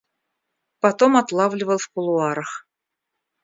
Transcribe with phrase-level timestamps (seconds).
[0.79, 2.65] Потом отлавливал в кулуарах.